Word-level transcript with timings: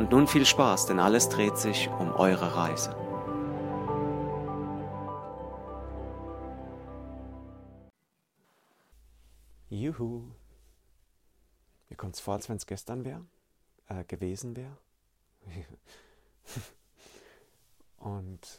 Und 0.00 0.12
nun 0.12 0.26
viel 0.26 0.46
Spaß, 0.46 0.86
denn 0.86 0.98
alles 0.98 1.28
dreht 1.28 1.58
sich 1.58 1.90
um 1.90 2.10
eure 2.12 2.56
Reise. 2.56 2.96
Juhu. 9.68 10.22
Mir 11.90 11.96
kommt 11.98 12.14
es 12.14 12.20
vor, 12.20 12.32
als 12.32 12.48
wenn 12.48 12.56
es 12.56 12.64
gestern 12.64 13.04
wäre, 13.04 13.26
äh, 13.88 14.02
gewesen 14.04 14.56
wäre. 14.56 14.78
Und 17.98 18.58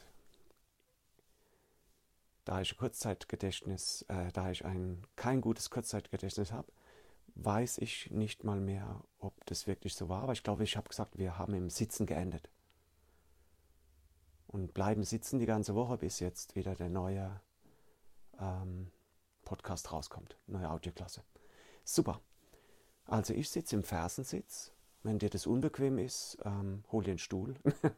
da 2.46 2.62
ich 2.62 2.78
Kurzzeitgedächtnis, 2.78 4.06
äh, 4.10 4.32
da 4.32 4.52
ich 4.52 4.64
ein 4.64 5.08
kein 5.16 5.42
gutes 5.42 5.72
Kurzzeitgedächtnis 5.72 6.52
habe, 6.52 6.72
weiß 7.36 7.80
ich 7.80 8.12
nicht 8.12 8.44
mal 8.44 8.60
mehr, 8.60 9.04
ob 9.20 9.34
das 9.46 9.68
wirklich 9.68 9.96
so 9.96 10.10
war. 10.10 10.24
Aber 10.24 10.34
ich 10.34 10.44
glaube, 10.44 10.64
ich 10.64 10.78
habe 10.78 10.90
gesagt, 10.90 11.18
wir 11.18 11.38
haben 11.38 11.54
im 11.54 11.70
Sitzen 11.70 12.06
geendet. 12.06 12.50
Und 14.48 14.74
bleiben 14.74 15.04
sitzen 15.04 15.40
die 15.40 15.46
ganze 15.46 15.76
Woche, 15.76 15.98
bis 15.98 16.20
jetzt 16.20 16.56
wieder 16.56 16.76
der 16.76 16.90
neue 16.90 17.40
ähm, 18.40 18.92
Podcast 19.44 19.92
rauskommt, 19.92 20.38
neue 20.48 20.70
Audioklasse. 20.70 21.24
Super. 21.84 22.22
Also 23.06 23.34
ich 23.34 23.50
sitze 23.50 23.76
im 23.76 23.84
Fersensitz. 23.84 24.74
Wenn 25.04 25.18
dir 25.18 25.30
das 25.30 25.48
unbequem 25.48 25.98
ist, 25.98 26.38
ähm, 26.46 26.84
hol 26.92 27.04
dir 27.04 27.12
einen 27.12 27.18
Stuhl. 27.18 27.56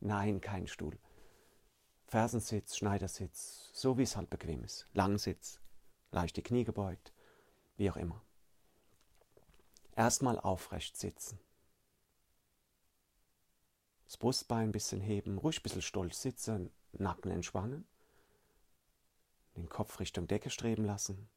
Nein, 0.00 0.40
kein 0.40 0.66
Stuhl. 0.66 0.98
Fersensitz, 2.06 2.76
Schneidersitz, 2.76 3.70
so 3.72 3.96
wie 3.96 4.02
es 4.02 4.16
halt 4.16 4.30
bequem 4.30 4.64
ist. 4.64 4.88
Langsitz, 4.92 5.60
leicht 6.10 6.36
die 6.36 6.42
Knie 6.42 6.64
gebeugt, 6.64 7.12
wie 7.76 7.88
auch 7.88 7.96
immer. 7.96 8.20
Erstmal 10.00 10.40
aufrecht 10.40 10.96
sitzen. 10.96 11.38
Das 14.06 14.16
Brustbein 14.16 14.70
ein 14.70 14.72
bisschen 14.72 15.02
heben, 15.02 15.36
ruhig 15.36 15.58
ein 15.58 15.62
bisschen 15.62 15.82
stolz 15.82 16.22
sitzen, 16.22 16.70
Nacken 16.92 17.30
entspannen. 17.30 17.86
Den 19.58 19.68
Kopf 19.68 20.00
Richtung 20.00 20.26
Decke 20.26 20.48
streben 20.48 20.86
lassen. 20.86 21.28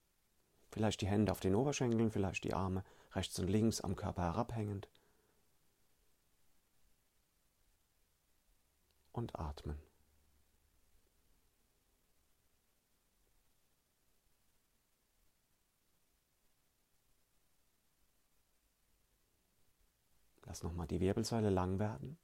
Vielleicht 0.71 1.01
die 1.01 1.07
Hände 1.07 1.33
auf 1.33 1.41
den 1.41 1.55
Oberschenkeln, 1.55 2.09
vielleicht 2.09 2.45
die 2.45 2.53
Arme 2.53 2.85
rechts 3.11 3.37
und 3.37 3.49
links 3.49 3.81
am 3.81 3.97
Körper 3.97 4.21
herabhängend. 4.21 4.87
Und 9.11 9.37
atmen. 9.37 9.77
Lass 20.53 20.61
nochmal 20.61 20.85
die 20.85 20.99
Wirbelsäule 20.99 21.49
lang 21.49 21.79
werden. 21.79 22.15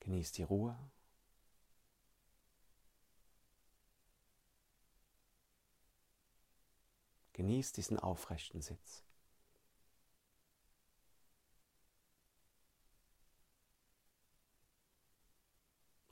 Genieß 0.00 0.32
die 0.32 0.42
Ruhe. 0.42 0.78
Genieß 7.32 7.72
diesen 7.72 7.98
aufrechten 7.98 8.60
Sitz. 8.60 9.09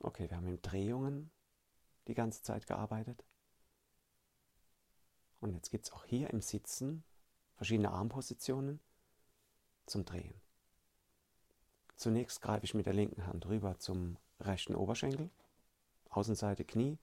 Okay, 0.01 0.29
wir 0.31 0.37
haben 0.37 0.47
in 0.47 0.63
Drehungen 0.63 1.31
die 2.07 2.15
ganze 2.15 2.43
Zeit 2.43 2.67
gearbeitet. 2.67 3.25
Und 5.41 5.55
jetzt 5.55 5.71
gibt 5.71 5.85
es 5.85 5.93
auch 5.93 6.05
hier 6.05 6.31
im 6.31 6.41
Sitzen 6.41 7.05
verschiedene 7.57 7.91
Armpositionen 7.91 8.81
zum 9.87 10.05
Drehen. 10.05 10.41
Zunächst 11.97 12.41
greife 12.41 12.65
ich 12.65 12.75
mit 12.75 12.87
der 12.87 12.95
linken 12.95 13.27
Hand 13.27 13.47
rüber 13.47 13.79
zum 13.79 14.19
rechten 14.41 14.75
Oberschenkel, 14.75 15.31
Außenseite 16.11 16.65
Knie, 16.65 16.99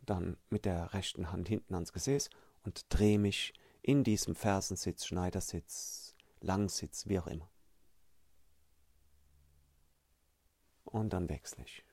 dann 0.00 0.38
mit 0.48 0.64
der 0.64 0.94
rechten 0.94 1.30
Hand 1.30 1.48
hinten 1.48 1.74
ans 1.74 1.92
Gesäß 1.92 2.30
und 2.64 2.86
drehe 2.88 3.18
mich 3.18 3.52
in 3.82 4.04
diesem 4.04 4.34
Fersensitz, 4.34 5.06
Schneidersitz, 5.06 6.14
Langsitz, 6.40 7.06
wie 7.06 7.18
auch 7.18 7.26
immer. 7.26 7.50
Und 10.92 11.12
dann 11.12 11.28
wechsle 11.28 11.64
ich. 11.64 11.84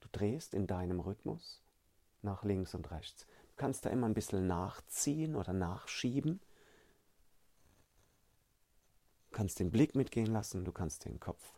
Du 0.00 0.08
drehst 0.12 0.54
in 0.54 0.66
deinem 0.66 1.00
Rhythmus 1.00 1.62
nach 2.22 2.44
links 2.44 2.74
und 2.74 2.90
rechts. 2.90 3.26
Du 3.48 3.56
kannst 3.56 3.84
da 3.84 3.90
immer 3.90 4.06
ein 4.06 4.14
bisschen 4.14 4.46
nachziehen 4.46 5.36
oder 5.36 5.52
nachschieben. 5.52 6.40
Du 9.30 9.36
kannst 9.36 9.58
den 9.58 9.70
Blick 9.70 9.94
mitgehen 9.94 10.32
lassen, 10.32 10.64
du 10.64 10.72
kannst 10.72 11.04
den 11.04 11.20
Kopf 11.20 11.52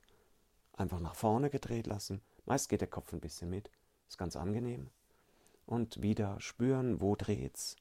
einfach 0.72 1.00
nach 1.00 1.14
vorne 1.14 1.50
gedreht 1.50 1.86
lassen. 1.86 2.22
Meist 2.46 2.68
geht 2.68 2.80
der 2.80 2.88
Kopf 2.88 3.12
ein 3.12 3.20
bisschen 3.20 3.50
mit, 3.50 3.70
ist 4.08 4.18
ganz 4.18 4.36
angenehm. 4.36 4.90
Und 5.66 6.00
wieder 6.00 6.40
spüren, 6.40 7.00
wo 7.00 7.14
dreht's, 7.14 7.76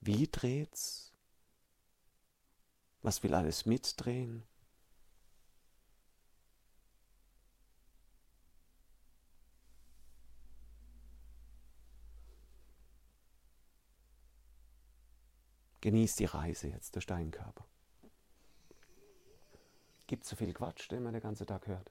wie 0.00 0.28
dreht's, 0.30 1.12
was 3.02 3.22
will 3.22 3.34
alles 3.34 3.66
mitdrehen. 3.66 4.44
Genieß 15.84 16.16
die 16.16 16.24
Reise 16.24 16.68
jetzt 16.68 16.94
durch 16.94 17.04
deinen 17.04 17.30
Körper. 17.30 17.66
Gibt 20.06 20.24
so 20.24 20.34
viel 20.34 20.54
Quatsch, 20.54 20.90
den 20.90 21.02
man 21.02 21.12
den 21.12 21.20
ganzen 21.20 21.46
Tag 21.46 21.66
hört. 21.66 21.90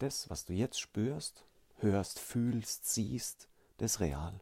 Das, 0.00 0.28
was 0.28 0.44
du 0.44 0.54
jetzt 0.54 0.80
spürst, 0.80 1.44
hörst, 1.76 2.18
fühlst, 2.18 2.84
siehst, 2.84 3.48
das 3.76 3.92
ist 3.92 4.00
real. 4.00 4.40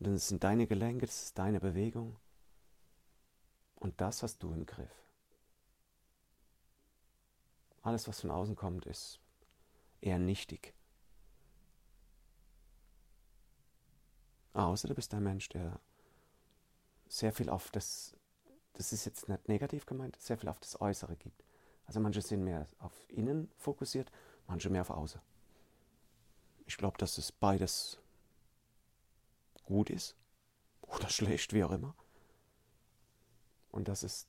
Und 0.00 0.14
das 0.14 0.26
sind 0.26 0.42
deine 0.42 0.66
Gelenke, 0.66 1.06
das 1.06 1.26
ist 1.26 1.38
deine 1.38 1.60
Bewegung. 1.60 2.16
Und 3.76 4.00
das 4.00 4.24
hast 4.24 4.42
du 4.42 4.52
im 4.52 4.66
Griff. 4.66 4.90
Alles, 7.82 8.08
was 8.08 8.22
von 8.22 8.32
außen 8.32 8.56
kommt, 8.56 8.84
ist 8.86 9.20
eher 10.00 10.18
nichtig. 10.18 10.74
Außer 14.58 14.88
du 14.88 14.94
bist 14.94 15.14
ein 15.14 15.22
Mensch, 15.22 15.48
der 15.50 15.78
sehr 17.06 17.32
viel 17.32 17.48
auf 17.48 17.70
das, 17.70 18.16
das 18.72 18.92
ist 18.92 19.04
jetzt 19.04 19.28
nicht 19.28 19.46
negativ 19.46 19.86
gemeint, 19.86 20.16
sehr 20.20 20.36
viel 20.36 20.48
auf 20.48 20.58
das 20.58 20.80
Äußere 20.80 21.14
gibt. 21.14 21.44
Also 21.86 22.00
manche 22.00 22.20
sind 22.22 22.42
mehr 22.42 22.66
auf 22.80 22.92
innen 23.08 23.52
fokussiert, 23.56 24.10
manche 24.48 24.68
mehr 24.68 24.80
auf 24.80 24.90
außen. 24.90 25.20
Ich 26.66 26.76
glaube, 26.76 26.98
dass 26.98 27.18
es 27.18 27.30
beides 27.30 28.00
gut 29.64 29.90
ist 29.90 30.16
oder 30.82 31.08
schlecht, 31.08 31.52
wie 31.52 31.62
auch 31.62 31.70
immer. 31.70 31.94
Und 33.70 33.86
dass 33.86 34.02
es 34.02 34.26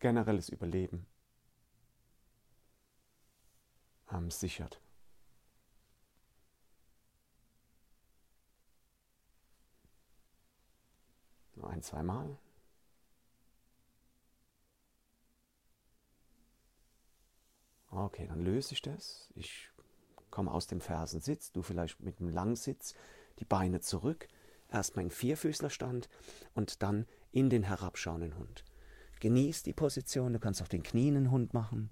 generelles 0.00 0.50
Überleben 0.50 1.06
ähm, 4.12 4.30
sichert. 4.30 4.82
Ein, 11.64 11.82
zweimal. 11.82 12.38
Okay, 17.90 18.26
dann 18.26 18.40
löse 18.40 18.74
ich 18.74 18.82
das. 18.82 19.28
Ich 19.34 19.68
komme 20.30 20.52
aus 20.52 20.66
dem 20.66 20.80
Fersensitz, 20.80 21.50
du 21.52 21.62
vielleicht 21.62 22.00
mit 22.00 22.20
dem 22.20 22.28
Langsitz, 22.28 22.94
die 23.40 23.44
Beine 23.44 23.80
zurück, 23.80 24.28
erstmal 24.70 25.06
in 25.06 25.10
Vierfüßlerstand 25.10 26.08
und 26.54 26.82
dann 26.82 27.06
in 27.32 27.50
den 27.50 27.64
herabschauenden 27.64 28.38
Hund. 28.38 28.64
Genieß 29.18 29.64
die 29.64 29.72
Position, 29.72 30.32
du 30.32 30.38
kannst 30.38 30.62
auch 30.62 30.68
den 30.68 30.82
Knien 30.82 31.30
Hund 31.30 31.52
machen 31.52 31.90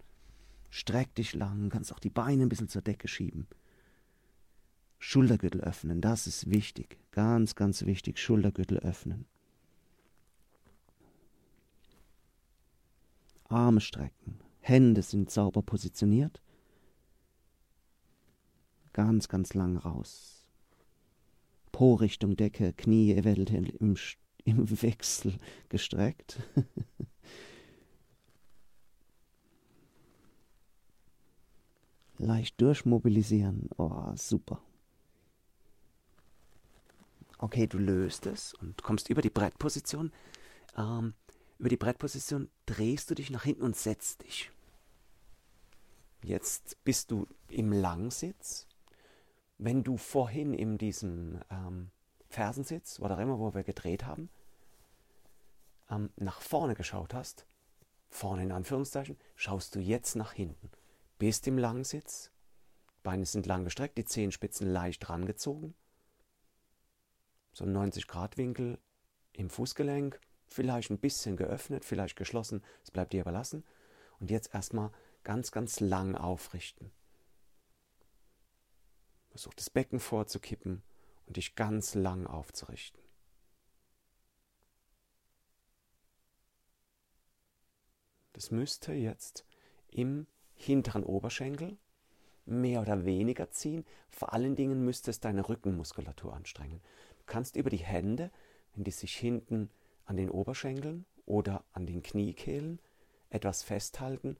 Streck 0.70 1.15
dich 1.15 1.35
lang, 1.35 1.70
kannst 1.70 1.93
auch 1.93 1.99
die 1.99 2.11
Beine 2.11 2.43
ein 2.43 2.49
bisschen 2.49 2.69
zur 2.69 2.82
Decke 2.82 3.09
schieben. 3.09 3.47
Schultergürtel 4.99 5.61
öffnen, 5.61 6.00
das 6.00 6.26
ist 6.26 6.50
wichtig. 6.50 6.99
Ganz, 7.12 7.55
ganz 7.55 7.87
wichtig, 7.87 8.19
Schultergürtel 8.19 8.79
öffnen. 8.79 9.26
Arme 13.49 13.81
strecken, 13.81 14.39
Hände 14.61 15.03
sind 15.03 15.31
sauber 15.31 15.62
positioniert. 15.62 16.43
Ganz, 18.93 19.29
ganz 19.29 19.55
lang 19.55 19.77
raus. 19.77 20.47
Po 21.73 21.95
Richtung 21.95 22.37
Decke, 22.37 22.73
Knie 22.73 23.15
eventuell 23.15 23.69
im, 23.79 23.97
im 24.45 24.83
Wechsel 24.83 25.39
gestreckt. 25.69 26.41
Leicht 32.19 32.61
durchmobilisieren. 32.61 33.71
Oh, 33.77 34.12
super. 34.17 34.61
Okay, 37.39 37.69
du 37.69 37.79
löst 37.79 38.27
es 38.27 38.53
und 38.55 38.83
kommst 38.83 39.09
über 39.09 39.23
die 39.23 39.31
Brettposition. 39.31 40.11
Ähm, 40.77 41.15
über 41.58 41.69
die 41.69 41.76
Brettposition 41.76 42.50
drehst 42.66 43.10
du 43.10 43.14
dich 43.14 43.31
nach 43.31 43.44
hinten 43.44 43.62
und 43.62 43.76
setzt 43.76 44.22
dich. 44.22 44.50
Jetzt 46.22 46.82
bist 46.84 47.10
du 47.10 47.26
im 47.49 47.72
Langsitz. 47.72 48.66
Wenn 49.58 49.82
du 49.82 49.96
vorhin 49.96 50.55
in 50.55 50.78
diesem 50.78 51.40
ähm, 51.50 51.90
Fersensitz, 52.28 53.00
oder 53.00 53.19
immer, 53.19 53.38
wo 53.38 53.55
wir 53.55 53.64
gedreht 53.64 54.05
haben, 54.06 54.28
ähm, 55.90 56.10
nach 56.16 56.40
vorne 56.40 56.75
geschaut 56.75 57.14
hast, 57.14 57.46
vorne 58.08 58.44
in 58.44 58.52
Anführungszeichen, 58.52 59.16
schaust 59.34 59.75
du 59.75 59.81
jetzt 59.81 60.14
nach 60.14 60.32
hinten. 60.32 60.70
Bist 61.19 61.46
im 61.49 61.58
Langsitz, 61.58 62.31
Beine 63.02 63.26
sind 63.26 63.46
lang 63.46 63.64
gestreckt, 63.64 63.99
die 63.99 64.05
Zehenspitzen 64.05 64.70
leicht 64.70 65.08
rangezogen 65.08 65.75
so 67.58 67.64
ein 67.64 67.76
90-Grad-Winkel 67.76 68.78
im 69.32 69.50
Fußgelenk, 69.50 70.20
vielleicht 70.49 70.91
ein 70.91 70.99
bisschen 70.99 71.37
geöffnet, 71.37 71.85
vielleicht 71.85 72.17
geschlossen, 72.17 72.62
es 72.83 72.91
bleibt 72.91 73.12
dir 73.12 73.21
überlassen. 73.21 73.65
Und 74.21 74.31
jetzt 74.31 74.53
erstmal 74.55 74.91
ganz, 75.23 75.53
ganz 75.53 75.81
lang 75.81 76.15
aufrichten. 76.17 76.91
Versuch 79.29 79.55
das 79.55 79.71
Becken 79.71 80.00
vorzukippen 80.00 80.83
und 81.27 81.37
dich 81.37 81.55
ganz 81.55 81.95
lang 81.95 82.27
aufzurichten. 82.27 83.00
Das 88.33 88.51
müsste 88.51 88.93
jetzt 88.93 89.44
im 89.89 90.27
hinteren 90.55 91.05
Oberschenkel 91.05 91.77
mehr 92.44 92.81
oder 92.81 93.05
weniger 93.05 93.51
ziehen. 93.51 93.85
Vor 94.11 94.33
allen 94.33 94.56
Dingen 94.56 94.85
müsste 94.85 95.11
es 95.11 95.21
deine 95.21 95.49
Rückenmuskulatur 95.49 96.35
anstrengen 96.35 96.81
kannst 97.29 97.55
über 97.55 97.71
die 97.71 97.77
Hände, 97.77 98.33
wenn 98.75 98.83
die 98.85 98.91
sich 98.91 99.17
hinten 99.17 99.71
an 100.08 100.16
den 100.16 100.31
Oberschenkeln 100.31 101.05
oder 101.26 101.64
an 101.72 101.87
den 101.87 102.02
Kniekehlen 102.02 102.81
etwas 103.28 103.62
festhalten 103.62 104.37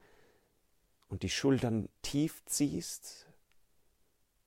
und 1.08 1.22
die 1.22 1.28
Schultern 1.28 1.90
tief 2.00 2.42
ziehst, 2.46 3.26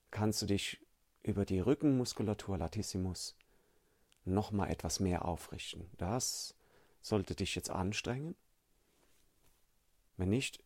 kannst 0.10 0.42
du 0.42 0.48
dich 0.48 0.82
über 1.24 1.46
die 1.46 1.60
Rückenmuskulatur 1.60 2.58
latissimus 2.58 3.38
nochmal 4.26 4.72
etwas 4.72 5.00
mehr 5.00 5.26
aufrichten. 5.26 5.90
Das 5.98 6.56
sollte 7.02 7.36
dich 7.36 7.54
jetzt 7.54 7.70
anstrengen. 7.70 8.36
Wenn 10.18 10.30
nicht, 10.30 10.64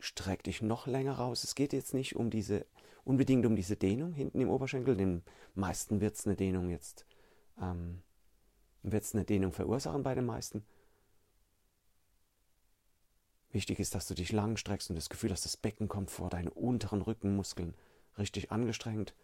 streck 0.00 0.42
dich 0.42 0.62
noch 0.62 0.86
länger 0.86 1.18
raus. 1.18 1.44
Es 1.44 1.54
geht 1.54 1.74
jetzt 1.74 1.92
nicht 1.92 2.16
um 2.16 2.30
diese, 2.30 2.66
unbedingt 3.04 3.44
um 3.44 3.56
diese 3.56 3.76
Dehnung 3.76 4.14
hinten 4.14 4.40
im 4.40 4.48
Oberschenkel. 4.48 4.96
Den 4.96 5.22
meisten 5.54 6.00
wird 6.00 6.14
es 6.14 6.26
eine 6.26 6.36
Dehnung 6.36 6.70
jetzt 6.70 7.06
ähm, 7.60 8.02
wird 8.82 9.04
es 9.04 9.14
eine 9.14 9.24
Dehnung 9.24 9.52
verursachen 9.52 10.02
bei 10.02 10.14
den 10.14 10.26
meisten. 10.26 10.64
Wichtig 13.50 13.80
ist, 13.80 13.94
dass 13.94 14.06
du 14.06 14.14
dich 14.14 14.32
lang 14.32 14.56
streckst 14.56 14.90
und 14.90 14.96
das 14.96 15.08
Gefühl 15.08 15.32
hast, 15.32 15.44
das 15.44 15.56
Becken 15.56 15.88
kommt 15.88 16.10
vor, 16.10 16.28
deine 16.28 16.50
unteren 16.50 17.02
Rückenmuskeln 17.02 17.74
richtig 18.18 18.52
angestrengt. 18.52 19.14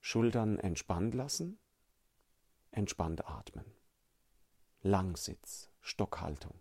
Schultern 0.00 0.58
entspannt 0.58 1.14
lassen, 1.14 1.58
entspannt 2.70 3.26
atmen. 3.26 3.66
Langsitz, 4.82 5.68
Stockhaltung. 5.80 6.54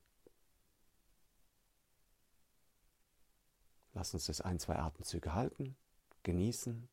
Lass 3.94 4.14
uns 4.14 4.26
das 4.26 4.42
ein, 4.42 4.60
zwei 4.60 4.78
Atemzüge 4.78 5.34
halten, 5.34 5.76
genießen. 6.24 6.90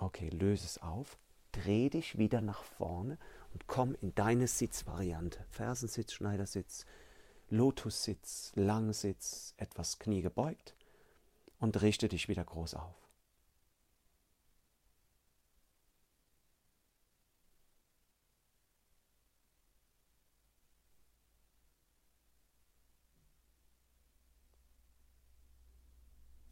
Okay, 0.00 0.30
löse 0.30 0.64
es 0.64 0.78
auf, 0.78 1.18
dreh 1.52 1.90
dich 1.90 2.16
wieder 2.16 2.40
nach 2.40 2.62
vorne 2.62 3.18
und 3.52 3.66
komm 3.66 3.94
in 4.00 4.14
deine 4.14 4.46
Sitzvariante. 4.46 5.44
Fersensitz, 5.50 6.14
Schneidersitz, 6.14 6.86
Lotussitz, 7.50 8.52
Langsitz, 8.54 9.52
etwas 9.58 9.98
Knie 9.98 10.22
gebeugt 10.22 10.74
und 11.58 11.82
richte 11.82 12.08
dich 12.08 12.28
wieder 12.28 12.44
groß 12.44 12.76
auf. 12.76 12.96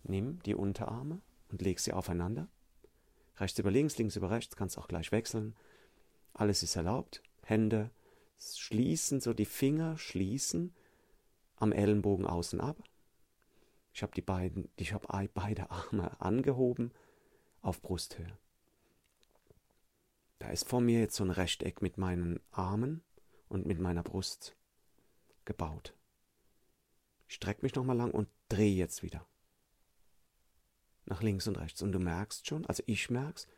Nimm 0.02 0.42
die 0.42 0.54
Unterarme 0.54 1.22
und 1.48 1.62
leg 1.62 1.80
sie 1.80 1.94
aufeinander 1.94 2.48
rechts 3.40 3.58
über 3.58 3.70
links, 3.70 3.98
links 3.98 4.16
über 4.16 4.30
rechts, 4.30 4.56
kannst 4.56 4.78
auch 4.78 4.88
gleich 4.88 5.12
wechseln. 5.12 5.54
Alles 6.32 6.62
ist 6.62 6.76
erlaubt. 6.76 7.22
Hände 7.42 7.90
schließen, 8.38 9.20
so 9.20 9.34
die 9.34 9.44
Finger 9.44 9.98
schließen 9.98 10.74
am 11.56 11.72
Ellenbogen 11.72 12.26
außen 12.26 12.60
ab. 12.60 12.76
Ich 13.92 14.02
habe 14.02 14.12
die 14.14 14.22
beiden, 14.22 14.70
ich 14.76 14.92
habe 14.92 15.06
beide 15.34 15.70
Arme 15.70 16.20
angehoben 16.20 16.92
auf 17.62 17.82
Brusthöhe. 17.82 18.38
Da 20.38 20.50
ist 20.50 20.68
vor 20.68 20.80
mir 20.80 21.00
jetzt 21.00 21.16
so 21.16 21.24
ein 21.24 21.30
Rechteck 21.30 21.82
mit 21.82 21.98
meinen 21.98 22.38
Armen 22.52 23.02
und 23.48 23.66
mit 23.66 23.80
meiner 23.80 24.04
Brust 24.04 24.56
gebaut. 25.44 25.94
Ich 27.26 27.34
strecke 27.34 27.62
mich 27.62 27.74
nochmal 27.74 27.96
lang 27.96 28.12
und 28.12 28.28
drehe 28.48 28.74
jetzt 28.74 29.02
wieder 29.02 29.26
nach 31.08 31.22
links 31.22 31.46
und 31.46 31.56
rechts. 31.56 31.82
Und 31.82 31.92
du 31.92 31.98
merkst 31.98 32.46
schon, 32.46 32.66
also 32.66 32.82
ich 32.86 33.10
merk's, 33.10 33.48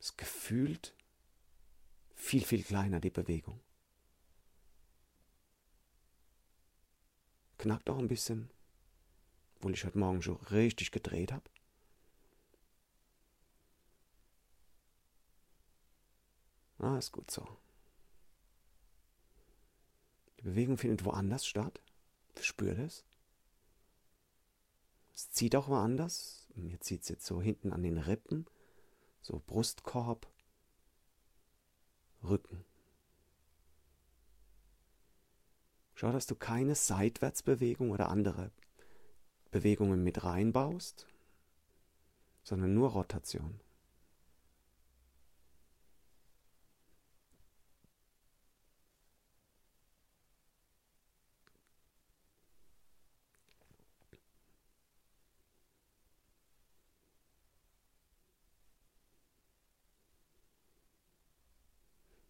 es 0.00 0.16
gefühlt 0.16 0.94
viel, 2.14 2.44
viel 2.44 2.62
kleiner 2.62 3.00
die 3.00 3.10
Bewegung. 3.10 3.60
Knackt 7.58 7.90
auch 7.90 7.98
ein 7.98 8.08
bisschen, 8.08 8.50
obwohl 9.56 9.74
ich 9.74 9.84
heute 9.84 9.98
Morgen 9.98 10.22
schon 10.22 10.36
richtig 10.36 10.92
gedreht 10.92 11.32
habe. 11.32 11.48
Ah, 16.78 16.96
ist 16.96 17.10
gut 17.10 17.30
so. 17.30 17.46
Die 20.38 20.42
Bewegung 20.42 20.78
findet 20.78 21.04
woanders 21.04 21.44
statt. 21.44 21.80
Spür 22.40 22.76
das. 22.76 23.04
Es 25.12 25.32
zieht 25.32 25.56
auch 25.56 25.66
woanders. 25.66 26.37
Mir 26.62 26.80
zieht 26.80 27.02
es 27.02 27.08
jetzt 27.08 27.26
so 27.26 27.40
hinten 27.40 27.72
an 27.72 27.82
den 27.82 27.98
Rippen, 27.98 28.46
so 29.20 29.42
Brustkorb, 29.46 30.26
Rücken. 32.22 32.64
Schau, 35.94 36.12
dass 36.12 36.26
du 36.26 36.34
keine 36.34 36.74
Seitwärtsbewegung 36.74 37.90
oder 37.90 38.08
andere 38.08 38.50
Bewegungen 39.50 40.04
mit 40.04 40.24
reinbaust, 40.24 41.06
sondern 42.42 42.74
nur 42.74 42.90
Rotation. 42.90 43.60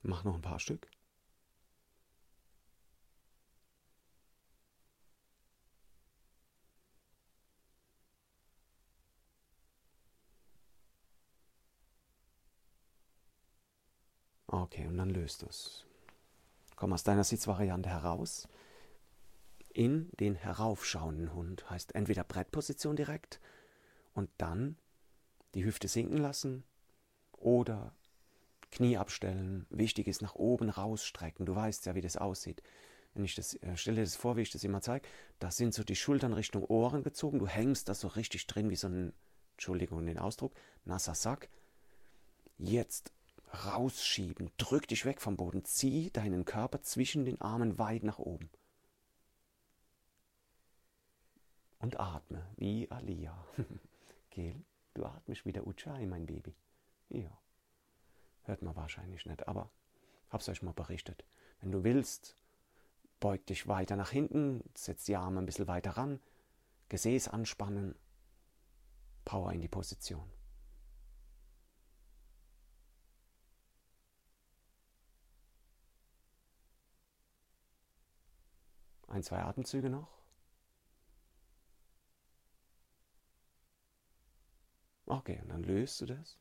Mach 0.08 0.24
noch 0.24 0.36
ein 0.36 0.40
paar 0.40 0.58
Stück. 0.58 0.88
Okay, 14.46 14.86
und 14.86 14.96
dann 14.96 15.10
löst 15.10 15.42
du 15.42 15.46
es. 15.46 15.84
Komm 16.74 16.94
aus 16.94 17.04
deiner 17.04 17.22
Sitzvariante 17.22 17.90
heraus. 17.90 18.48
In 19.74 20.08
den 20.18 20.36
heraufschauenden 20.36 21.34
Hund 21.34 21.68
heißt 21.68 21.94
entweder 21.94 22.24
Brettposition 22.24 22.96
direkt 22.96 23.40
und 24.14 24.30
dann 24.38 24.78
die 25.52 25.66
Hüfte 25.66 25.86
sinken 25.86 26.16
lassen 26.16 26.64
oder 27.32 27.94
Knie 28.70 28.96
abstellen. 28.96 29.66
Wichtig 29.70 30.06
ist 30.08 30.22
nach 30.22 30.34
oben 30.34 30.70
rausstrecken. 30.70 31.46
Du 31.46 31.54
weißt 31.54 31.86
ja, 31.86 31.94
wie 31.94 32.00
das 32.00 32.16
aussieht. 32.16 32.62
Wenn 33.14 33.24
ich 33.24 33.34
das, 33.34 33.54
äh, 33.54 33.76
stelle 33.76 34.02
das 34.02 34.16
vor, 34.16 34.36
wie 34.36 34.42
ich 34.42 34.50
das 34.50 34.64
immer 34.64 34.80
zeige, 34.80 35.08
da 35.38 35.50
sind 35.50 35.74
so 35.74 35.82
die 35.82 35.96
Schultern 35.96 36.32
Richtung 36.32 36.64
Ohren 36.64 37.02
gezogen. 37.02 37.38
Du 37.38 37.46
hängst 37.46 37.88
da 37.88 37.94
so 37.94 38.08
richtig 38.08 38.46
drin 38.46 38.70
wie 38.70 38.76
so 38.76 38.88
ein, 38.88 39.12
Entschuldigung 39.52 40.04
den 40.06 40.18
Ausdruck, 40.18 40.52
nasser 40.84 41.14
Sack. 41.14 41.48
Jetzt 42.58 43.12
rausschieben, 43.64 44.50
drück 44.58 44.86
dich 44.88 45.04
weg 45.04 45.20
vom 45.20 45.36
Boden, 45.36 45.64
zieh 45.64 46.10
deinen 46.10 46.44
Körper 46.44 46.82
zwischen 46.82 47.24
den 47.24 47.40
Armen 47.40 47.78
weit 47.78 48.02
nach 48.02 48.18
oben. 48.18 48.50
Und 51.78 51.98
atme, 51.98 52.44
wie 52.56 52.90
Alia. 52.90 53.46
Gel, 54.30 54.64
du 54.94 55.04
atmest 55.04 55.46
wie 55.46 55.52
der 55.52 55.66
Ujjayi, 55.66 56.06
mein 56.06 56.26
Baby. 56.26 56.54
Ja. 57.08 57.30
Hört 58.48 58.62
man 58.62 58.74
wahrscheinlich 58.76 59.26
nicht, 59.26 59.46
aber 59.46 59.70
hab's 60.30 60.48
euch 60.48 60.62
mal 60.62 60.72
berichtet. 60.72 61.22
Wenn 61.60 61.70
du 61.70 61.84
willst, 61.84 62.34
beug 63.20 63.44
dich 63.44 63.68
weiter 63.68 63.94
nach 63.94 64.08
hinten, 64.08 64.64
setz 64.74 65.04
die 65.04 65.16
Arme 65.16 65.38
ein 65.38 65.44
bisschen 65.44 65.68
weiter 65.68 65.90
ran, 65.90 66.18
Gesäß 66.88 67.28
anspannen, 67.28 67.94
Power 69.26 69.52
in 69.52 69.60
die 69.60 69.68
Position. 69.68 70.32
Ein, 79.08 79.22
zwei 79.22 79.40
Atemzüge 79.40 79.90
noch. 79.90 80.22
Okay, 85.04 85.38
und 85.42 85.50
dann 85.50 85.62
löst 85.64 86.00
du 86.00 86.06
das 86.06 86.38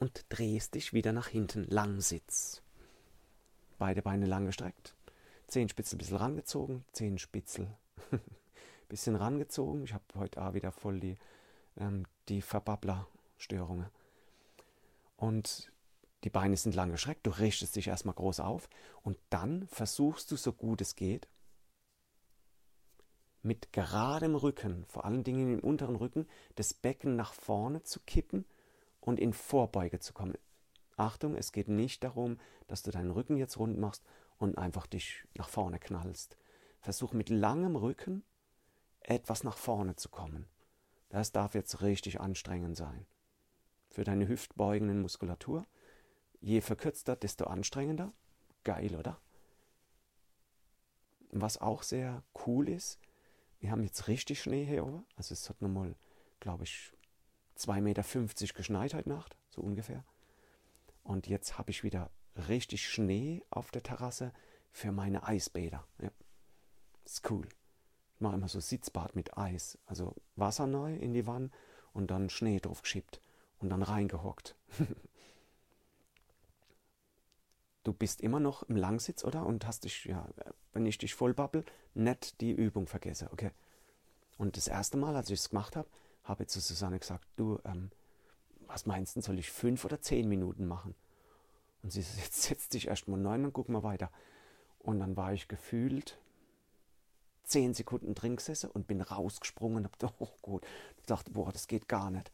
und 0.00 0.24
drehst 0.30 0.74
dich 0.74 0.92
wieder 0.92 1.12
nach 1.12 1.28
hinten, 1.28 1.64
Langsitz. 1.64 2.62
Beide 3.78 4.02
Beine 4.02 4.26
lang 4.26 4.46
gestreckt, 4.46 4.96
Zehenspitzel 5.46 5.96
ein 5.96 5.98
bisschen 5.98 6.16
rangezogen, 6.16 6.84
Zehenspitzel 6.92 7.76
ein 8.10 8.20
bisschen 8.88 9.14
rangezogen. 9.14 9.84
Ich 9.84 9.94
habe 9.94 10.04
heute 10.16 10.42
auch 10.42 10.54
wieder 10.54 10.72
voll 10.72 11.00
die, 11.00 11.16
ähm, 11.76 12.06
die 12.28 12.42
Verbabbler-Störungen. 12.42 13.86
Und 15.16 15.70
die 16.24 16.30
Beine 16.30 16.56
sind 16.56 16.74
lang 16.74 16.90
gestreckt, 16.90 17.26
du 17.26 17.30
richtest 17.30 17.76
dich 17.76 17.88
erstmal 17.88 18.14
groß 18.14 18.40
auf 18.40 18.68
und 19.02 19.18
dann 19.28 19.68
versuchst 19.68 20.30
du, 20.30 20.36
so 20.36 20.52
gut 20.52 20.80
es 20.80 20.96
geht, 20.96 21.28
mit 23.42 23.72
geradem 23.72 24.34
Rücken, 24.34 24.84
vor 24.86 25.06
allen 25.06 25.24
Dingen 25.24 25.54
im 25.54 25.60
unteren 25.60 25.96
Rücken, 25.96 26.26
das 26.56 26.74
Becken 26.74 27.16
nach 27.16 27.32
vorne 27.32 27.82
zu 27.82 28.00
kippen 28.00 28.44
und 29.00 29.18
in 29.18 29.32
Vorbeuge 29.32 29.98
zu 29.98 30.12
kommen. 30.12 30.34
Achtung, 30.96 31.34
es 31.34 31.52
geht 31.52 31.68
nicht 31.68 32.04
darum, 32.04 32.38
dass 32.66 32.82
du 32.82 32.90
deinen 32.90 33.10
Rücken 33.10 33.36
jetzt 33.36 33.58
rund 33.58 33.78
machst 33.78 34.04
und 34.38 34.58
einfach 34.58 34.86
dich 34.86 35.24
nach 35.34 35.48
vorne 35.48 35.78
knallst. 35.78 36.36
Versuch 36.80 37.12
mit 37.12 37.28
langem 37.30 37.76
Rücken 37.76 38.22
etwas 39.00 39.44
nach 39.44 39.56
vorne 39.56 39.96
zu 39.96 40.08
kommen. 40.08 40.46
Das 41.08 41.32
darf 41.32 41.54
jetzt 41.54 41.82
richtig 41.82 42.20
anstrengend 42.20 42.76
sein. 42.76 43.06
Für 43.88 44.04
deine 44.04 44.28
hüftbeugenden 44.28 45.02
Muskulatur. 45.02 45.66
Je 46.40 46.60
verkürzter, 46.60 47.16
desto 47.16 47.46
anstrengender. 47.46 48.12
Geil, 48.62 48.94
oder? 48.94 49.20
Was 51.32 51.58
auch 51.58 51.82
sehr 51.82 52.22
cool 52.46 52.68
ist, 52.68 52.98
wir 53.58 53.70
haben 53.70 53.82
jetzt 53.82 54.08
richtig 54.08 54.40
Schnee 54.40 54.64
hier 54.64 54.86
oben. 54.86 55.06
Also 55.16 55.34
es 55.34 55.48
hat 55.48 55.60
nochmal, 55.60 55.94
glaube 56.40 56.64
ich, 56.64 56.92
2,50 57.60 57.80
Meter 57.80 58.02
geschneit 58.54 58.94
heute 58.94 59.08
Nacht, 59.08 59.36
so 59.48 59.60
ungefähr. 59.60 60.04
Und 61.02 61.26
jetzt 61.26 61.58
habe 61.58 61.70
ich 61.70 61.84
wieder 61.84 62.10
richtig 62.48 62.88
Schnee 62.88 63.42
auf 63.50 63.70
der 63.70 63.82
Terrasse 63.82 64.32
für 64.70 64.92
meine 64.92 65.24
Eisbäder. 65.24 65.86
Ja. 66.00 66.10
Ist 67.04 67.28
cool. 67.30 67.46
Ich 68.14 68.20
mache 68.20 68.36
immer 68.36 68.48
so 68.48 68.60
Sitzbad 68.60 69.16
mit 69.16 69.36
Eis. 69.36 69.78
Also 69.86 70.14
Wasser 70.36 70.66
neu 70.66 70.94
in 70.94 71.12
die 71.12 71.26
Wanne 71.26 71.50
und 71.92 72.10
dann 72.10 72.30
Schnee 72.30 72.60
drauf 72.60 72.82
geschippt 72.82 73.20
und 73.58 73.70
dann 73.70 73.82
reingehockt. 73.82 74.54
du 77.84 77.92
bist 77.92 78.20
immer 78.20 78.40
noch 78.40 78.62
im 78.64 78.76
Langsitz, 78.76 79.24
oder? 79.24 79.44
Und 79.46 79.66
hast 79.66 79.84
dich, 79.84 80.04
ja, 80.04 80.28
wenn 80.72 80.86
ich 80.86 80.98
dich 80.98 81.14
vollbabbel, 81.14 81.64
nicht 81.94 82.40
die 82.40 82.52
Übung 82.52 82.86
vergesse, 82.86 83.28
okay? 83.32 83.50
Und 84.38 84.56
das 84.56 84.68
erste 84.68 84.96
Mal, 84.96 85.16
als 85.16 85.28
ich 85.30 85.40
es 85.40 85.50
gemacht 85.50 85.76
habe, 85.76 85.88
habe 86.24 86.46
zu 86.46 86.60
Susanne 86.60 86.98
gesagt, 86.98 87.26
du, 87.36 87.58
ähm, 87.64 87.90
was 88.66 88.86
meinst 88.86 89.16
du, 89.16 89.20
soll 89.20 89.38
ich 89.38 89.50
fünf 89.50 89.84
oder 89.84 90.00
zehn 90.00 90.28
Minuten 90.28 90.66
machen? 90.66 90.94
Und 91.82 91.90
sie 91.90 92.02
sagt, 92.02 92.18
jetzt 92.18 92.42
setz 92.42 92.68
dich 92.68 92.88
erst 92.88 93.08
mal 93.08 93.18
neun 93.18 93.44
und 93.44 93.52
guck 93.52 93.68
mal 93.68 93.82
weiter. 93.82 94.10
Und 94.78 95.00
dann 95.00 95.16
war 95.16 95.32
ich 95.32 95.48
gefühlt 95.48 96.18
zehn 97.44 97.74
Sekunden 97.74 98.14
drin 98.14 98.36
gesessen 98.36 98.70
und 98.70 98.86
bin 98.86 99.00
rausgesprungen 99.00 99.78
und 99.78 99.84
hab 99.84 99.98
gedacht, 99.98 100.14
oh 100.20 100.32
gut, 100.40 100.66
ich 100.98 101.06
dachte, 101.06 101.32
boah, 101.32 101.52
das 101.52 101.66
geht 101.66 101.88
gar 101.88 102.10
nicht. 102.10 102.30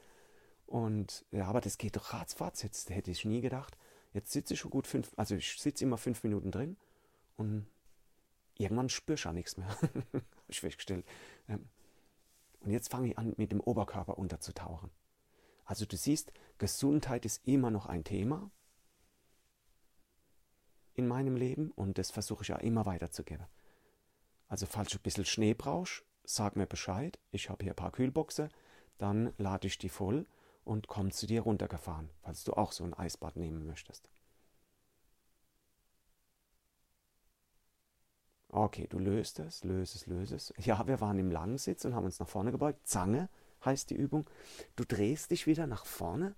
Und 0.66 1.24
ja, 1.30 1.46
aber 1.46 1.60
das 1.60 1.78
geht 1.78 1.96
doch 1.96 2.12
ratzfatz, 2.12 2.62
jetzt 2.62 2.90
hätte 2.90 3.10
ich 3.10 3.24
nie 3.24 3.40
gedacht. 3.40 3.76
Jetzt 4.12 4.32
sitze 4.32 4.54
ich 4.54 4.60
schon 4.60 4.70
gut 4.70 4.86
fünf, 4.86 5.12
also 5.16 5.34
ich 5.34 5.60
sitze 5.60 5.84
immer 5.84 5.98
fünf 5.98 6.22
Minuten 6.24 6.50
drin 6.50 6.76
und 7.36 7.66
irgendwann 8.56 8.88
spüre 8.88 9.14
ich 9.14 9.24
ja 9.24 9.32
nichts 9.32 9.56
mehr. 9.56 9.68
Habe 10.12 10.24
ich 10.48 10.60
festgestellt. 10.60 11.04
Ähm, 11.48 11.68
und 12.60 12.70
jetzt 12.70 12.90
fange 12.90 13.08
ich 13.08 13.18
an, 13.18 13.34
mit 13.36 13.52
dem 13.52 13.60
Oberkörper 13.60 14.18
unterzutauchen. 14.18 14.90
Also 15.64 15.84
du 15.84 15.96
siehst, 15.96 16.32
Gesundheit 16.58 17.24
ist 17.24 17.46
immer 17.46 17.70
noch 17.70 17.86
ein 17.86 18.04
Thema 18.04 18.50
in 20.94 21.06
meinem 21.06 21.36
Leben 21.36 21.70
und 21.72 21.98
das 21.98 22.10
versuche 22.10 22.42
ich 22.42 22.48
ja 22.48 22.56
immer 22.56 22.86
weiterzugeben. 22.86 23.46
Also 24.48 24.66
falls 24.66 24.90
du 24.90 24.98
ein 24.98 25.02
bisschen 25.02 25.24
Schnee 25.24 25.54
brauchst, 25.54 26.04
sag 26.24 26.56
mir 26.56 26.66
Bescheid. 26.66 27.18
Ich 27.30 27.50
habe 27.50 27.64
hier 27.64 27.72
ein 27.72 27.76
paar 27.76 27.92
Kühlboxen, 27.92 28.48
dann 28.98 29.32
lade 29.38 29.66
ich 29.66 29.78
die 29.78 29.88
voll 29.88 30.26
und 30.64 30.88
komme 30.88 31.10
zu 31.10 31.26
dir 31.26 31.42
runtergefahren, 31.42 32.10
falls 32.22 32.44
du 32.44 32.52
auch 32.54 32.72
so 32.72 32.84
ein 32.84 32.94
Eisbad 32.94 33.36
nehmen 33.36 33.66
möchtest. 33.66 34.08
Okay, 38.56 38.86
du 38.88 38.98
löst 38.98 39.38
es, 39.38 39.64
löst 39.64 39.94
es, 39.94 40.06
löst 40.06 40.32
es. 40.32 40.54
Ja, 40.56 40.86
wir 40.86 41.02
waren 41.02 41.18
im 41.18 41.30
Langsitz 41.30 41.84
und 41.84 41.94
haben 41.94 42.06
uns 42.06 42.20
nach 42.20 42.28
vorne 42.28 42.52
gebeugt. 42.52 42.88
Zange 42.88 43.28
heißt 43.62 43.90
die 43.90 43.96
Übung. 43.96 44.24
Du 44.76 44.84
drehst 44.86 45.30
dich 45.30 45.46
wieder 45.46 45.66
nach 45.66 45.84
vorne. 45.84 46.34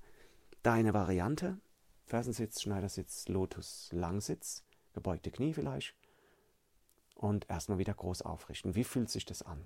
Deine 0.65 0.95
Variante. 0.95 1.59
Fersensitz, 2.07 2.61
Schneidersitz, 2.61 3.29
Lotus, 3.29 3.91
Langsitz. 3.93 4.65
Gebeugte 4.95 5.31
Knie 5.31 5.55
vielleicht. 5.55 5.95
Und 7.15 7.49
erstmal 7.49 7.79
wieder 7.79 7.95
groß 7.95 8.23
aufrichten. 8.23 8.75
Wie 8.75 8.83
fühlt 8.83 9.11
sich 9.11 9.25
das 9.25 9.43
an? 9.43 9.63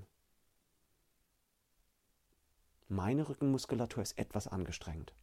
Meine 2.86 3.30
Rückenmuskulatur 3.30 4.02
ist 4.02 4.18
etwas 4.18 4.46
angestrengt. 4.46 5.14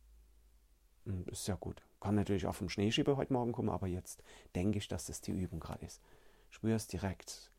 Hm, 1.06 1.26
ist 1.28 1.48
ja 1.48 1.54
gut. 1.58 1.84
Kann 2.00 2.16
natürlich 2.16 2.48
auch 2.48 2.56
vom 2.56 2.70
Schneeschieber 2.70 3.18
heute 3.18 3.34
Morgen 3.34 3.52
kommen, 3.52 3.70
aber 3.70 3.86
jetzt 3.86 4.24
denke 4.56 4.80
ich, 4.80 4.88
dass 4.88 5.06
das 5.06 5.22
die 5.22 5.32
Übung 5.32 5.60
gerade 5.60 5.86
ist 5.86 6.02
spürst 6.50 6.94
direkt 6.94 7.52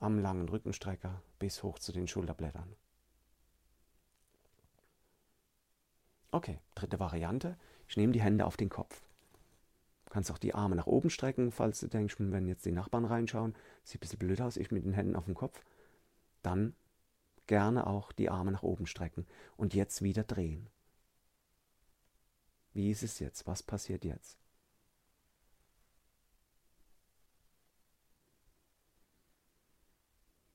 am 0.00 0.18
langen 0.18 0.48
Rückenstrecker 0.48 1.22
bis 1.38 1.62
hoch 1.62 1.78
zu 1.78 1.92
den 1.92 2.08
Schulterblättern. 2.08 2.76
Okay, 6.30 6.58
dritte 6.74 6.98
Variante. 6.98 7.56
Ich 7.88 7.96
nehme 7.96 8.12
die 8.12 8.20
Hände 8.20 8.44
auf 8.44 8.56
den 8.56 8.68
Kopf. 8.68 9.02
Du 10.06 10.10
kannst 10.10 10.30
auch 10.30 10.38
die 10.38 10.54
Arme 10.54 10.76
nach 10.76 10.86
oben 10.86 11.10
strecken, 11.10 11.52
falls 11.52 11.80
du 11.80 11.86
denkst, 11.86 12.16
wenn 12.18 12.48
jetzt 12.48 12.64
die 12.64 12.72
Nachbarn 12.72 13.04
reinschauen, 13.04 13.54
sieht 13.84 13.98
ein 13.98 14.00
bisschen 14.00 14.18
blöd 14.18 14.40
aus, 14.40 14.56
ich 14.56 14.70
mit 14.70 14.84
den 14.84 14.94
Händen 14.94 15.16
auf 15.16 15.26
dem 15.26 15.34
Kopf. 15.34 15.64
Dann 16.42 16.74
gerne 17.46 17.86
auch 17.86 18.12
die 18.12 18.30
Arme 18.30 18.52
nach 18.52 18.62
oben 18.62 18.86
strecken 18.86 19.26
und 19.56 19.74
jetzt 19.74 20.02
wieder 20.02 20.24
drehen. 20.24 20.68
Wie 22.72 22.90
ist 22.90 23.02
es 23.02 23.20
jetzt? 23.20 23.46
Was 23.46 23.62
passiert 23.62 24.04
jetzt? 24.04 24.43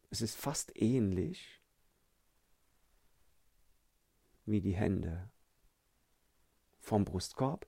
Es 0.09 0.21
ist 0.21 0.35
fast 0.35 0.71
ähnlich 0.75 1.61
wie 4.45 4.61
die 4.61 4.75
Hände 4.75 5.29
vom 6.79 7.05
Brustkorb. 7.05 7.65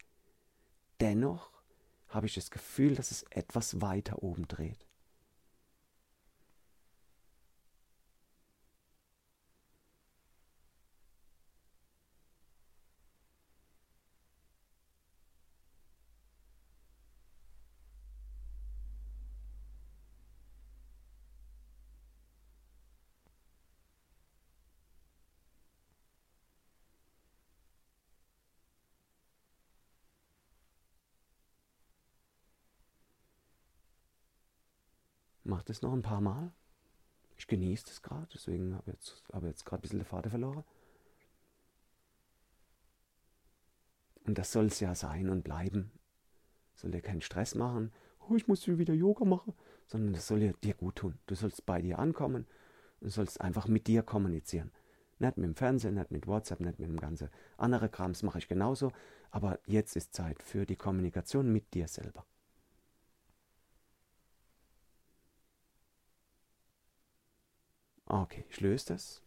Dennoch 1.00 1.52
habe 2.08 2.26
ich 2.26 2.34
das 2.34 2.50
Gefühl, 2.50 2.96
dass 2.96 3.12
es 3.12 3.24
etwas 3.30 3.82
weiter 3.82 4.24
oben 4.24 4.48
dreht. 4.48 4.88
Mach 35.52 35.64
das 35.64 35.82
noch 35.82 35.92
ein 35.92 36.02
paar 36.02 36.22
Mal. 36.22 36.54
Ich 37.38 37.46
genieße 37.46 37.84
das 37.88 38.02
gerade, 38.02 38.26
deswegen 38.34 38.74
habe 38.74 38.90
ich 38.90 38.94
jetzt, 38.94 39.22
hab 39.34 39.44
jetzt 39.44 39.66
gerade 39.66 39.80
ein 39.80 39.82
bisschen 39.82 40.00
den 40.00 40.06
Vater 40.06 40.30
verloren. 40.30 40.64
Und 44.24 44.38
das 44.38 44.54
soll 44.54 44.68
es 44.68 44.80
ja 44.80 44.96
sein 44.96 45.30
und 45.30 45.44
bleiben. 45.44 45.92
Soll 46.74 46.92
dir 46.92 47.02
keinen 47.02 47.20
Stress 47.20 47.54
machen, 47.54 47.92
oh, 48.30 48.36
ich 48.36 48.48
muss 48.48 48.66
wieder 48.66 48.94
Yoga 48.94 49.26
machen, 49.26 49.54
sondern 49.88 50.14
das 50.14 50.26
soll 50.26 50.54
dir 50.54 50.74
gut 50.74 50.96
tun. 50.96 51.20
Du 51.26 51.36
sollst 51.36 51.66
bei 51.66 51.82
dir 51.82 52.00
ankommen 52.00 52.48
und 53.02 53.10
sollst 53.10 53.42
einfach 53.42 53.68
mit 53.68 53.88
dir 53.88 54.04
kommunizieren. 54.04 54.72
Nicht 55.20 55.36
mit 55.36 55.48
dem 55.48 55.56
Fernsehen, 55.56 55.96
nicht 55.96 56.12
mit 56.12 56.28
WhatsApp, 56.28 56.62
nicht 56.62 56.80
mit 56.80 56.88
dem 56.88 56.98
ganzen 56.98 57.28
andere 57.58 57.90
Krams 57.90 58.24
mache 58.24 58.38
ich 58.38 58.48
genauso. 58.48 58.94
Aber 59.32 59.60
jetzt 59.66 59.98
ist 59.98 60.14
Zeit 60.14 60.42
für 60.42 60.66
die 60.66 60.78
Kommunikation 60.78 61.52
mit 61.52 61.74
dir 61.74 61.90
selber. 61.90 62.26
Okay, 68.12 68.44
ich 68.50 68.60
löse 68.60 68.88
das. 68.88 69.22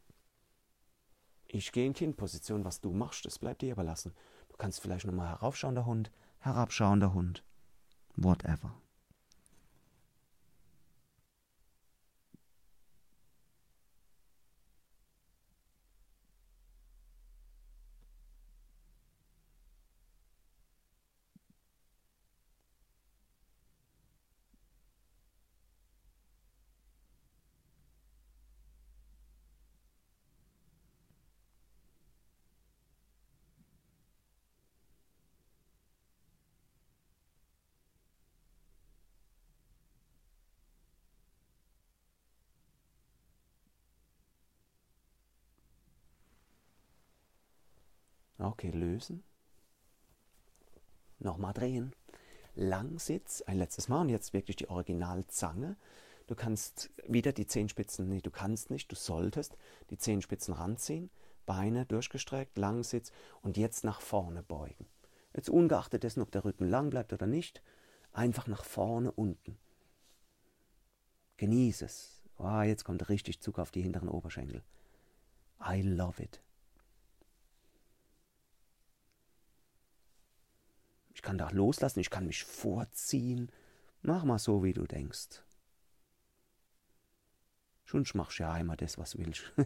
Ich 1.47 1.73
gehe 1.73 1.87
in 1.87 1.95
Kindposition. 1.95 2.67
Was 2.67 2.83
du 2.83 2.93
machst, 2.93 3.25
das 3.25 3.39
bleibt 3.39 3.63
dir 3.63 3.73
überlassen. 3.73 4.13
Du 4.51 4.57
kannst 4.59 4.83
vielleicht 4.83 5.07
nochmal 5.07 5.31
heraufschauen, 5.31 5.75
der 5.75 5.87
Hund, 5.87 6.11
herabschauen, 6.41 7.01
der 7.01 7.15
Hund. 7.15 7.43
Whatever. 8.17 8.75
Okay, 48.45 48.71
lösen. 48.71 49.25
Nochmal 51.19 51.55
drehen. 51.55 51.95
Langsitz, 52.55 53.41
ein 53.43 53.57
letztes 53.57 53.89
Mal 53.89 54.03
und 54.03 54.11
jetzt 54.11 54.35
wirklich 54.35 54.57
die 54.57 54.69
Originalzange. 54.69 55.77
Du 56.27 56.35
kannst 56.35 56.91
wieder 57.09 57.33
die 57.33 57.47
Zehenspitzen, 57.47 58.07
nee, 58.07 58.21
du 58.21 58.31
kannst 58.31 58.71
nicht, 58.71 58.93
du 58.93 58.97
solltest 58.97 59.57
die 59.89 59.97
Zehenspitzen 59.97 60.53
ranziehen, 60.53 61.11
Beine 61.47 61.87
durchgestreckt, 61.87 62.59
Langsitz 62.59 63.13
und 63.41 63.57
jetzt 63.57 63.83
nach 63.83 64.03
vorne 64.03 64.43
beugen. 64.43 64.87
Jetzt 65.35 65.49
ungeachtet 65.49 66.03
dessen, 66.03 66.21
ob 66.21 66.31
der 66.31 66.45
Rücken 66.45 66.69
lang 66.69 66.91
bleibt 66.91 67.15
oder 67.15 67.27
nicht, 67.27 67.63
einfach 68.13 68.47
nach 68.47 68.65
vorne 68.65 69.11
unten. 69.11 69.57
Genieße 71.39 71.87
es. 71.87 72.23
Oh, 72.37 72.61
jetzt 72.61 72.85
kommt 72.85 73.09
richtig 73.09 73.41
Zug 73.41 73.59
auf 73.59 73.71
die 73.71 73.83
hinteren 73.83 74.09
Oberschenkel. 74.09 74.63
I 75.67 75.81
love 75.81 76.23
it. 76.23 76.43
Kann 81.25 81.39
da 81.39 81.51
loslassen, 81.51 82.01
ich 82.01 82.11
kann 82.11 82.27
mich 82.27 82.45
vorziehen. 82.45 83.51
Mach 84.03 84.25
mal 84.25 84.39
so, 84.39 84.63
wie 84.63 84.75
du 84.75 84.87
denkst. 84.87 85.43
Schon 87.85 88.05
machst 88.15 88.39
ja 88.39 88.53
einmal 88.53 88.77
das, 88.77 88.99
was 88.99 89.17
willst. 89.19 89.53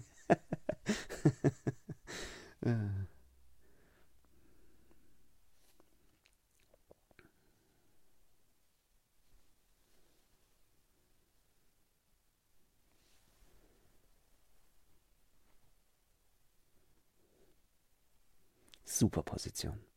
Super 18.85 19.23
Position. 19.23 19.88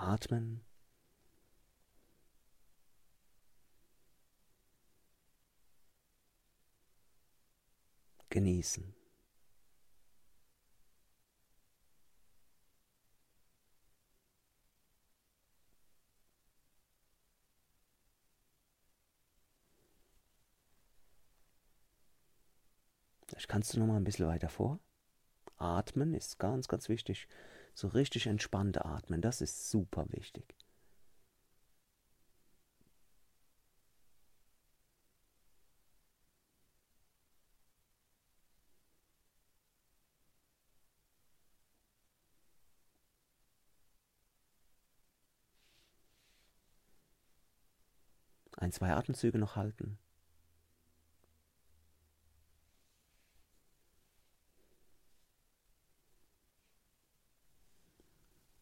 Atmen. 0.00 0.64
Genießen. 8.30 8.94
Vielleicht 23.26 23.48
kannst 23.48 23.74
du 23.74 23.80
noch 23.80 23.86
mal 23.86 23.96
ein 23.96 24.04
bisschen 24.04 24.26
weiter 24.26 24.48
vor. 24.48 24.80
Atmen 25.56 26.14
ist 26.14 26.38
ganz, 26.38 26.68
ganz 26.68 26.88
wichtig. 26.88 27.28
So 27.80 27.88
richtig 27.88 28.26
entspannt 28.26 28.84
atmen, 28.84 29.22
das 29.22 29.40
ist 29.40 29.70
super 29.70 30.04
wichtig. 30.10 30.54
Ein, 48.58 48.72
zwei 48.72 48.90
Atemzüge 48.92 49.38
noch 49.38 49.56
halten. 49.56 49.98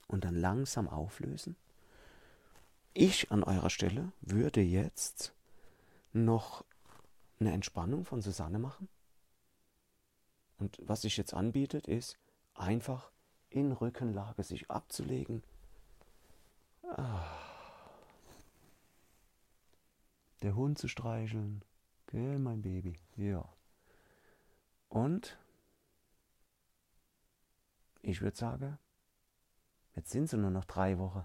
Und 0.09 0.25
dann 0.25 0.35
langsam 0.35 0.89
auflösen. 0.89 1.57
Ich 2.95 3.31
an 3.31 3.45
eurer 3.45 3.71
Stelle 3.71 4.11
würde 4.21 4.61
jetzt 4.61 5.33
noch 6.13 6.65
eine 7.39 7.53
Entspannung 7.53 8.05
von 8.05 8.21
Susanne 8.21 8.59
machen. 8.59 8.89
Und 10.59 10.81
was 10.83 11.03
sich 11.03 11.17
jetzt 11.17 11.35
anbietet, 11.35 11.87
ist 11.87 12.19
einfach 12.55 13.13
in 13.51 13.71
Rückenlage 13.71 14.43
sich 14.43 14.71
abzulegen. 14.71 15.45
Ah. 16.83 17.39
Der 20.43 20.57
Hund 20.57 20.79
zu 20.79 20.89
streicheln. 20.89 21.63
Gell, 22.07 22.39
mein 22.39 22.63
Baby. 22.63 22.99
Ja. 23.17 23.49
Und 24.89 25.39
ich 28.03 28.23
würde 28.23 28.37
sagen, 28.37 28.79
Jetzt 29.99 30.13
sind 30.13 30.25
es 30.25 30.33
nur 30.33 30.53
noch 30.53 30.65
drei 30.65 30.97
Wochen. 30.99 31.25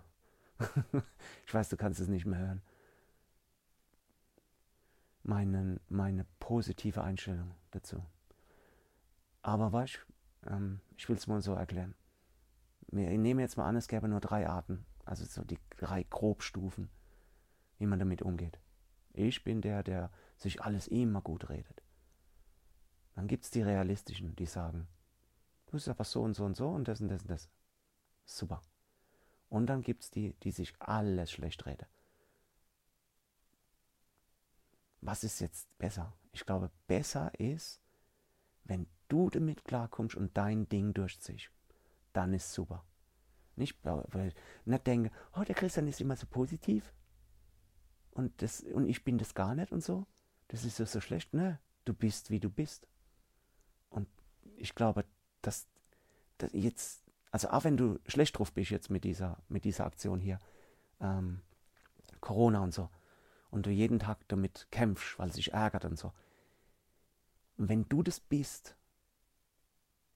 ich 1.46 1.54
weiß, 1.54 1.70
du 1.70 1.78
kannst 1.78 2.00
es 2.00 2.08
nicht 2.08 2.26
mehr 2.26 2.40
hören. 2.40 2.64
Meine, 5.22 5.80
meine 5.90 6.26
positive 6.40 7.04
Einstellung 7.04 7.52
dazu. 7.70 8.04
Aber 9.44 9.72
weißt 9.72 10.04
ähm, 10.48 10.82
ich 10.98 11.08
will 11.08 11.16
es 11.16 11.28
mal 11.28 11.40
so 11.44 11.54
erklären. 11.54 11.94
Wir 12.88 13.16
nehmen 13.16 13.42
jetzt 13.42 13.58
mal 13.58 13.68
an, 13.68 13.76
es 13.76 13.88
gäbe 13.88 14.08
nur 14.08 14.22
drei 14.22 14.50
Arten, 14.50 14.84
also 15.06 15.24
so 15.24 15.44
die 15.44 15.60
drei 15.78 16.02
Grobstufen, 16.02 16.90
wie 17.78 17.86
man 17.86 18.00
damit 18.00 18.24
umgeht. 18.24 18.58
Ich 19.14 19.44
bin 19.44 19.62
der, 19.62 19.84
der 19.84 20.10
sich 20.36 20.64
alles 20.64 20.88
immer 20.88 21.22
gut 21.22 21.48
redet. 21.48 21.84
Dann 23.14 23.28
gibt 23.28 23.44
es 23.44 23.52
die 23.52 23.62
realistischen, 23.62 24.36
die 24.36 24.48
sagen, 24.48 24.88
du 25.68 25.74
bist 25.74 25.88
aber 25.88 26.06
so 26.06 26.24
und 26.24 26.34
so 26.34 26.44
und 26.44 26.58
so 26.58 26.70
und 26.70 26.88
das 26.88 27.02
und 27.02 27.10
das 27.10 27.22
und 27.22 27.30
das. 27.30 27.52
Super. 28.26 28.62
Und 29.50 29.68
dann 29.68 29.82
gibt 29.82 30.04
es 30.04 30.12
die, 30.12 30.34
die 30.42 30.52
sich 30.52 30.74
alles 30.80 31.32
schlecht 31.32 31.66
reden. 31.66 31.86
Was 35.02 35.24
ist 35.24 35.42
jetzt 35.42 35.68
besser? 35.78 36.14
Ich 36.32 36.46
glaube, 36.46 36.72
besser 36.88 37.32
ist, 37.40 37.82
wenn 38.64 38.88
du 39.10 39.30
damit 39.30 39.66
klarkommst 39.66 40.16
und 40.16 40.36
dein 40.38 40.68
Ding 40.70 40.94
durchziehst. 40.94 41.52
Dann 42.14 42.34
ist 42.34 42.54
super. 42.54 42.86
Nicht, 43.56 43.78
weil 43.84 44.34
nicht 44.66 44.88
denke, 44.88 45.12
oh, 45.36 45.44
der 45.44 45.56
Christian 45.56 45.88
ist 45.88 46.02
immer 46.02 46.16
so 46.16 46.26
positiv 46.26 46.92
und, 48.12 48.42
das, 48.42 48.62
und 48.62 48.88
ich 48.88 49.04
bin 49.04 49.18
das 49.18 49.34
gar 49.34 49.56
nicht 49.56 49.72
und 49.72 49.84
so. 49.84 50.06
Das 50.48 50.66
ist 50.66 50.78
so, 50.78 50.86
so 50.86 51.02
schlecht. 51.02 51.34
Ne, 51.34 51.60
du 51.86 51.94
bist, 51.94 52.30
wie 52.30 52.40
du 52.40 52.50
bist. 52.50 52.88
Und 53.90 54.08
ich 54.58 54.76
glaube, 54.76 55.06
dass, 55.42 55.68
dass 56.38 56.52
jetzt 56.54 57.03
also 57.34 57.50
auch 57.50 57.64
wenn 57.64 57.78
du 57.78 58.00
schlecht 58.06 58.38
drauf 58.38 58.54
bist 58.54 58.70
jetzt 58.70 58.92
mit 58.92 59.04
dieser, 59.04 59.40
mit 59.50 59.64
dieser 59.66 59.88
Aktion 59.88 60.20
hier, 60.20 60.38
ähm, 61.02 61.42
Corona 62.22 62.60
und 62.60 62.76
so, 62.76 62.92
und 63.50 63.66
du 63.66 63.72
jeden 63.72 63.98
Tag 63.98 64.20
damit 64.28 64.68
kämpfst, 64.70 65.18
weil 65.18 65.30
es 65.30 65.36
sich 65.36 65.52
ärgert 65.52 65.84
und 65.84 65.98
so. 65.98 66.14
Und 67.58 67.70
wenn 67.70 67.90
du 67.90 68.04
das 68.04 68.20
bist, 68.20 68.76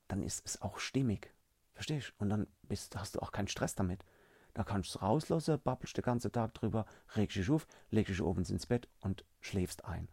dann 0.07 0.21
ist 0.21 0.45
es 0.45 0.61
auch 0.61 0.77
stimmig. 0.77 1.33
Verstehst 1.73 2.09
du? 2.09 2.23
Und 2.23 2.29
dann 2.29 2.47
bist, 2.61 2.95
hast 2.95 3.15
du 3.15 3.19
auch 3.19 3.31
keinen 3.31 3.47
Stress 3.47 3.73
damit. 3.73 4.05
Da 4.53 4.63
kannst 4.63 4.93
du 4.93 4.99
es 4.99 5.01
rauslassen, 5.01 5.59
babbelst 5.59 5.97
den 5.97 6.03
ganzen 6.03 6.31
Tag 6.31 6.53
drüber, 6.53 6.85
regst 7.15 7.35
dich 7.35 7.49
auf, 7.49 7.65
legst 7.89 8.11
dich 8.11 8.21
oben 8.21 8.45
ins 8.45 8.67
Bett 8.67 8.87
und 9.01 9.25
schläfst 9.41 9.85
ein. 9.85 10.07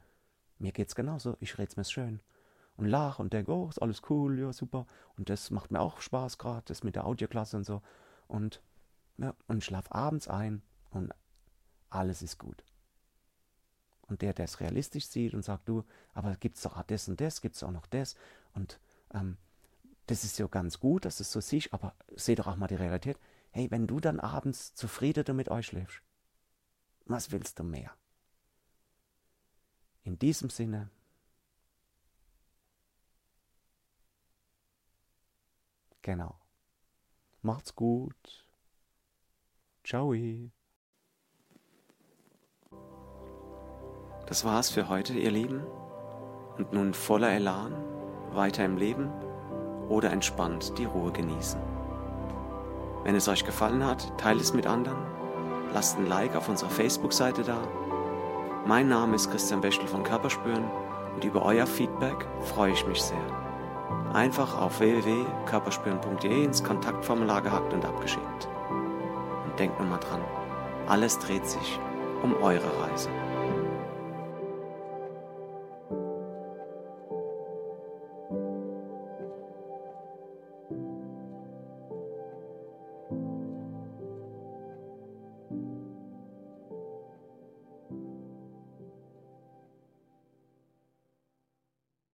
Mir 0.58 0.72
geht's 0.72 0.94
genauso, 0.94 1.36
ich 1.40 1.58
red's 1.58 1.76
mir 1.76 1.84
schön. 1.84 2.20
Und 2.76 2.86
lach 2.86 3.18
und 3.18 3.32
denk, 3.32 3.48
oh, 3.48 3.68
ist 3.68 3.80
alles 3.80 4.02
cool, 4.10 4.38
ja, 4.38 4.52
super. 4.52 4.86
Und 5.16 5.30
das 5.30 5.50
macht 5.50 5.70
mir 5.70 5.80
auch 5.80 6.00
Spaß 6.00 6.38
gerade, 6.38 6.64
das 6.66 6.82
mit 6.82 6.96
der 6.96 7.06
Audioklasse 7.06 7.56
und 7.56 7.64
so. 7.64 7.82
Und, 8.26 8.60
ja, 9.18 9.34
und 9.46 9.62
schlaf 9.62 9.92
abends 9.92 10.26
ein 10.26 10.62
und 10.90 11.12
alles 11.88 12.22
ist 12.22 12.38
gut. 12.38 12.64
Und 14.02 14.22
der, 14.22 14.34
der 14.34 14.46
es 14.46 14.60
realistisch 14.60 15.06
sieht 15.06 15.34
und 15.34 15.44
sagt, 15.44 15.68
du, 15.68 15.84
aber 16.12 16.34
gibt's 16.36 16.62
doch 16.62 16.76
auch 16.76 16.82
das 16.82 17.08
und 17.08 17.20
das, 17.20 17.40
gibt's 17.40 17.62
auch 17.62 17.70
noch 17.70 17.86
das. 17.86 18.16
Und 18.54 18.80
ähm, 19.12 19.36
das 20.06 20.24
ist 20.24 20.38
ja 20.38 20.46
ganz 20.48 20.80
gut, 20.80 21.04
dass 21.04 21.20
es 21.20 21.30
so 21.30 21.40
siehst, 21.40 21.72
aber 21.72 21.94
seh 22.16 22.34
doch 22.34 22.48
auch 22.48 22.56
mal 22.56 22.66
die 22.66 22.74
Realität 22.74 23.18
hey, 23.54 23.70
wenn 23.70 23.86
du 23.86 24.00
dann 24.00 24.18
abends 24.18 24.74
zufrieden 24.74 25.36
mit 25.36 25.48
euch 25.48 25.66
schläfst, 25.66 26.02
was 27.06 27.30
willst 27.30 27.60
du 27.60 27.62
mehr? 27.62 27.92
In 30.02 30.18
diesem 30.18 30.50
Sinne, 30.50 30.90
genau. 36.04 36.36
Macht's 37.42 37.74
gut. 37.74 38.46
Ciao. 39.82 40.14
Das 44.26 44.44
war's 44.44 44.70
für 44.70 44.88
heute, 44.88 45.14
ihr 45.14 45.32
Lieben. 45.32 45.66
Und 46.56 46.72
nun 46.72 46.94
voller 46.94 47.32
Elan, 47.32 47.74
weiter 48.30 48.64
im 48.64 48.76
Leben 48.76 49.10
oder 49.88 50.12
entspannt 50.12 50.78
die 50.78 50.84
Ruhe 50.84 51.10
genießen. 51.10 51.60
Wenn 53.02 53.16
es 53.16 53.28
euch 53.28 53.44
gefallen 53.44 53.84
hat, 53.84 54.16
teilt 54.18 54.40
es 54.40 54.54
mit 54.54 54.66
anderen. 54.66 55.02
Lasst 55.72 55.98
ein 55.98 56.06
Like 56.06 56.36
auf 56.36 56.48
unserer 56.48 56.70
Facebook-Seite 56.70 57.42
da. 57.42 57.60
Mein 58.66 58.88
Name 58.88 59.16
ist 59.16 59.30
Christian 59.30 59.60
Bechtel 59.60 59.88
von 59.88 60.04
Körperspüren 60.04 60.64
und 61.14 61.24
über 61.24 61.42
euer 61.44 61.66
Feedback 61.66 62.26
freue 62.40 62.72
ich 62.72 62.86
mich 62.86 63.02
sehr. 63.02 63.43
Einfach 64.12 64.60
auf 64.60 64.80
www.körperspüren.de 64.80 66.44
ins 66.44 66.62
Kontaktformular 66.62 67.42
gehackt 67.42 67.72
und 67.72 67.84
abgeschickt. 67.84 68.48
Und 69.44 69.58
denkt 69.58 69.78
nur 69.78 69.88
mal 69.88 69.98
dran, 69.98 70.20
alles 70.86 71.18
dreht 71.18 71.46
sich 71.46 71.78
um 72.22 72.34
eure 72.42 72.70
Reise. 72.80 73.10